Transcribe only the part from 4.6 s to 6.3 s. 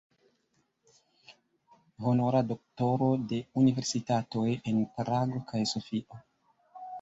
en Prago kaj Sofio.